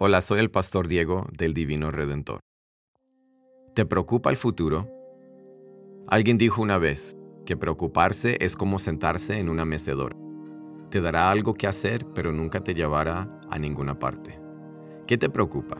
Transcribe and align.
Hola, 0.00 0.20
soy 0.20 0.38
el 0.38 0.48
pastor 0.48 0.86
Diego 0.86 1.26
del 1.36 1.54
Divino 1.54 1.90
Redentor. 1.90 2.38
¿Te 3.74 3.84
preocupa 3.84 4.30
el 4.30 4.36
futuro? 4.36 4.88
Alguien 6.06 6.38
dijo 6.38 6.62
una 6.62 6.78
vez 6.78 7.16
que 7.44 7.56
preocuparse 7.56 8.36
es 8.38 8.54
como 8.54 8.78
sentarse 8.78 9.40
en 9.40 9.48
una 9.48 9.64
mecedora. 9.64 10.14
Te 10.90 11.00
dará 11.00 11.32
algo 11.32 11.54
que 11.54 11.66
hacer, 11.66 12.06
pero 12.14 12.30
nunca 12.30 12.62
te 12.62 12.74
llevará 12.74 13.40
a 13.50 13.58
ninguna 13.58 13.98
parte. 13.98 14.38
¿Qué 15.08 15.18
te 15.18 15.30
preocupa? 15.30 15.78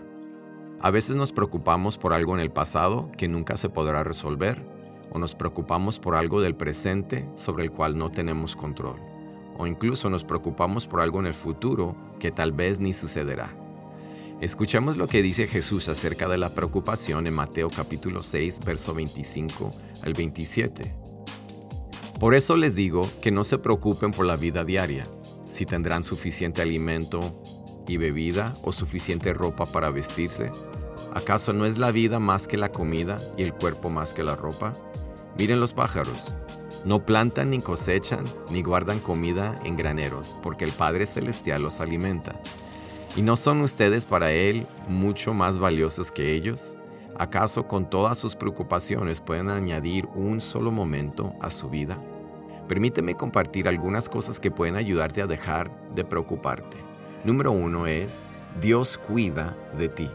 A 0.81 0.91
veces 0.91 1.15
nos 1.15 1.31
preocupamos 1.31 1.97
por 1.97 2.13
algo 2.13 2.35
en 2.35 2.41
el 2.41 2.51
pasado 2.51 3.13
que 3.17 3.29
nunca 3.29 3.57
se 3.57 3.69
podrá 3.69 4.03
resolver, 4.03 4.67
o 5.13 5.21
nos 5.21 5.37
preocupamos 5.37 6.01
por 6.01 6.17
algo 6.17 6.41
del 6.41 6.57
presente 6.57 7.31
sobre 7.37 7.63
el 7.63 7.71
cual 7.71 7.97
no 7.97 8.11
tenemos 8.11 8.57
control, 8.57 8.99
o 9.57 9.69
incluso 9.69 10.11
nos 10.11 10.25
preocupamos 10.25 10.89
por 10.89 11.03
algo 11.03 11.21
en 11.21 11.27
el 11.27 11.35
futuro 11.35 11.95
que 12.19 12.33
tal 12.33 12.51
vez 12.51 12.81
ni 12.81 12.93
sucederá. 12.93 13.68
Escuchemos 14.41 14.97
lo 14.97 15.09
que 15.09 15.21
dice 15.21 15.49
Jesús 15.49 15.89
acerca 15.89 16.29
de 16.29 16.39
la 16.39 16.55
preocupación 16.55 17.27
en 17.27 17.35
Mateo 17.35 17.71
capítulo 17.71 18.23
6, 18.23 18.61
verso 18.65 18.95
25 18.95 19.73
al 20.05 20.15
27. 20.15 20.95
Por 22.21 22.37
eso 22.37 22.57
les 22.57 22.77
digo 22.77 23.11
que 23.21 23.33
no 23.33 23.43
se 23.43 23.59
preocupen 23.59 24.13
por 24.13 24.27
la 24.27 24.37
vida 24.37 24.65
diaria, 24.65 25.09
si 25.51 25.67
tendrán 25.67 26.05
suficiente 26.05 26.63
alimento 26.63 27.43
y 27.89 27.97
bebida 27.97 28.55
o 28.63 28.71
suficiente 28.71 29.35
ropa 29.35 29.67
para 29.67 29.91
vestirse. 29.91 30.53
¿Acaso 31.15 31.53
no 31.53 31.67
es 31.67 31.77
la 31.77 31.91
vida 31.91 32.21
más 32.21 32.47
que 32.47 32.59
la 32.59 32.71
comida 32.71 33.17
y 33.37 33.43
el 33.43 33.55
cuerpo 33.55 33.91
más 33.91 34.15
que 34.15 34.23
la 34.23 34.37
ropa? 34.37 34.73
Miren 35.37 35.59
los 35.59 35.73
pájaros. 35.73 36.33
No 36.85 37.05
plantan 37.05 37.51
ni 37.51 37.61
cosechan 37.61 38.23
ni 38.53 38.63
guardan 38.63 39.01
comida 39.01 39.57
en 39.65 39.75
graneros, 39.75 40.37
porque 40.45 40.65
el 40.65 40.71
Padre 40.71 41.07
Celestial 41.07 41.61
los 41.61 41.81
alimenta. 41.81 42.41
¿Y 43.17 43.23
no 43.23 43.37
son 43.37 43.63
ustedes 43.63 44.05
para 44.05 44.33
Él 44.33 44.67
mucho 44.87 45.33
más 45.33 45.59
valiosos 45.59 46.13
que 46.13 46.35
ellos? 46.35 46.77
¿Acaso 47.19 47.67
con 47.67 47.91
todas 47.91 48.19
sus 48.19 48.37
preocupaciones 48.37 49.21
pueden 49.21 49.49
añadir 49.49 50.07
un 50.15 50.41
solo 50.41 50.71
momento 50.71 51.35
a 51.41 51.51
su 51.51 51.69
vida? 51.69 51.99
Permíteme 52.69 53.15
compartir 53.15 53.67
algunas 53.67 54.09
cosas 54.09 54.39
que 54.39 54.51
pueden 54.51 54.77
ayudarte 54.77 55.23
a 55.23 55.27
dejar 55.27 55.71
de 55.95 56.05
preocuparte. 56.05 56.77
Número 57.25 57.51
uno 57.51 57.87
es, 57.87 58.29
Dios 58.61 58.99
cuida 58.99 59.57
de 59.77 59.89
ti. 59.89 60.09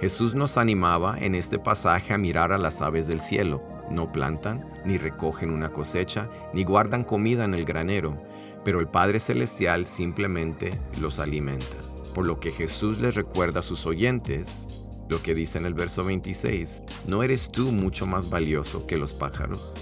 Jesús 0.00 0.34
nos 0.34 0.56
animaba 0.56 1.16
en 1.18 1.34
este 1.34 1.58
pasaje 1.58 2.14
a 2.14 2.18
mirar 2.18 2.52
a 2.52 2.58
las 2.58 2.80
aves 2.80 3.06
del 3.06 3.20
cielo. 3.20 3.62
No 3.90 4.10
plantan, 4.10 4.64
ni 4.84 4.96
recogen 4.96 5.50
una 5.50 5.68
cosecha, 5.68 6.28
ni 6.52 6.64
guardan 6.64 7.04
comida 7.04 7.44
en 7.44 7.54
el 7.54 7.64
granero, 7.64 8.20
pero 8.64 8.80
el 8.80 8.88
Padre 8.88 9.20
Celestial 9.20 9.86
simplemente 9.86 10.80
los 10.98 11.20
alimenta 11.20 11.93
por 12.14 12.24
lo 12.24 12.40
que 12.40 12.50
Jesús 12.50 13.00
les 13.00 13.14
recuerda 13.14 13.60
a 13.60 13.62
sus 13.62 13.84
oyentes 13.84 14.66
lo 15.08 15.22
que 15.22 15.34
dice 15.34 15.58
en 15.58 15.66
el 15.66 15.74
verso 15.74 16.02
26, 16.02 16.82
¿no 17.06 17.22
eres 17.22 17.50
tú 17.50 17.72
mucho 17.72 18.06
más 18.06 18.30
valioso 18.30 18.86
que 18.86 18.96
los 18.96 19.12
pájaros? 19.12 19.74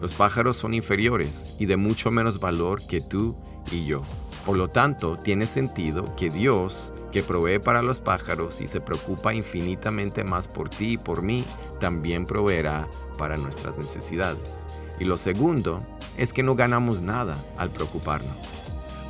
Los 0.00 0.12
pájaros 0.12 0.56
son 0.56 0.74
inferiores 0.74 1.54
y 1.58 1.66
de 1.66 1.76
mucho 1.76 2.10
menos 2.10 2.40
valor 2.40 2.84
que 2.86 3.00
tú 3.00 3.36
y 3.70 3.86
yo. 3.86 4.02
Por 4.44 4.56
lo 4.58 4.68
tanto, 4.68 5.16
tiene 5.16 5.46
sentido 5.46 6.14
que 6.16 6.28
Dios, 6.28 6.92
que 7.12 7.22
provee 7.22 7.60
para 7.60 7.82
los 7.82 8.00
pájaros 8.00 8.60
y 8.60 8.66
se 8.66 8.80
preocupa 8.80 9.32
infinitamente 9.32 10.24
más 10.24 10.48
por 10.48 10.68
ti 10.68 10.94
y 10.94 10.98
por 10.98 11.22
mí, 11.22 11.44
también 11.80 12.26
proveerá 12.26 12.88
para 13.16 13.36
nuestras 13.36 13.78
necesidades. 13.78 14.66
Y 15.00 15.04
lo 15.04 15.16
segundo 15.16 15.78
es 16.18 16.32
que 16.32 16.42
no 16.42 16.56
ganamos 16.56 17.00
nada 17.00 17.42
al 17.56 17.70
preocuparnos. 17.70 18.63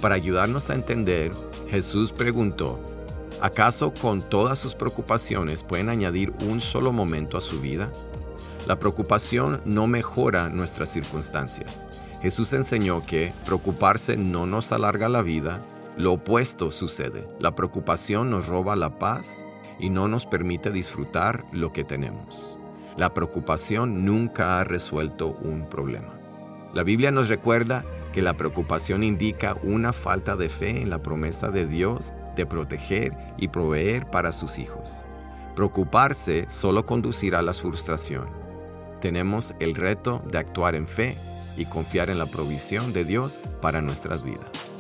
Para 0.05 0.17
ayudarnos 0.17 0.69
a 0.69 0.75
entender 0.75 1.31
Jesús 1.71 2.13
preguntó, 2.13 2.79
¿acaso 3.41 3.95
con 3.95 4.21
todas 4.21 4.59
sus 4.59 4.75
preocupaciones 4.75 5.63
pueden 5.63 5.89
añadir 5.89 6.31
un 6.47 6.61
solo 6.61 6.93
momento 6.93 7.39
a 7.39 7.41
su 7.41 7.59
vida? 7.59 7.91
La 8.67 8.79
preocupación 8.79 9.63
no 9.65 9.87
mejora 9.87 10.51
nuestras 10.51 10.91
circunstancias. 10.91 11.89
Jesús 12.21 12.53
enseñó 12.53 13.01
que 13.01 13.33
preocuparse 13.47 14.19
no 14.19 14.45
nos 14.45 14.73
alarga 14.73 15.09
la 15.09 15.23
vida, 15.23 15.63
lo 15.97 16.13
opuesto 16.13 16.71
sucede. 16.71 17.27
La 17.41 17.55
preocupación 17.55 18.31
nos 18.31 18.47
roba 18.47 18.77
la 18.77 18.99
paz 18.99 19.43
y 19.81 19.89
no 19.89 20.07
nos 20.07 20.27
permite 20.27 20.71
disfrutar 20.71 21.47
lo 21.51 21.73
que 21.73 21.83
tenemos. 21.83 22.59
La 22.99 23.15
preocupación 23.15 24.05
nunca 24.05 24.61
ha 24.61 24.65
resuelto 24.65 25.29
un 25.29 25.67
problema. 25.71 26.21
La 26.75 26.83
Biblia 26.83 27.11
nos 27.11 27.31
recuerda 27.31 27.87
que 28.15 28.23
la 28.23 28.35
preocupación 28.35 29.03
indica 29.03 29.57
una 29.65 29.93
falta 29.93 30.37
de 30.37 30.49
fe 30.49 30.81
en 30.81 30.89
la 30.89 31.03
promesa 31.03 31.49
de 31.49 31.67
Dios 31.67 32.13
de 32.37 32.47
proteger 32.47 33.13
y 33.37 33.49
proveer 33.49 34.09
para 34.09 34.31
sus 34.31 34.61
hijos. 34.61 35.05
Preocuparse 35.57 36.47
solo 36.49 36.87
conducirá 36.87 37.41
a 37.41 37.43
la 37.43 37.53
frustración. 37.53 38.29
Tenemos 39.01 39.53
el 39.59 39.75
reto 39.75 40.23
de 40.31 40.39
actuar 40.39 40.77
en 40.77 40.87
fe 40.87 41.17
y 41.57 41.65
confiar 41.65 42.09
en 42.09 42.19
la 42.19 42.27
provisión 42.27 42.93
de 42.93 43.05
Dios 43.05 43.43
para 43.61 43.83
nuestras 43.83 44.23
vidas. 44.23 44.74